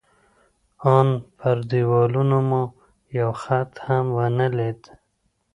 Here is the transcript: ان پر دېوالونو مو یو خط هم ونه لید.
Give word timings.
ان 0.93 1.07
پر 1.37 1.57
دېوالونو 1.69 2.39
مو 2.49 2.63
یو 3.19 3.31
خط 3.41 3.71
هم 3.85 4.05
ونه 4.17 4.47
لید. 4.57 4.81